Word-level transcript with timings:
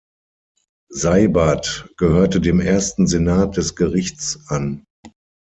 Seibert 0.91 1.93
gehörte 1.95 2.41
dem 2.41 2.59
ersten 2.59 3.05
Senat 3.05 3.57
des 3.57 3.75
Gerichts 3.75 4.39
an. 4.49 4.83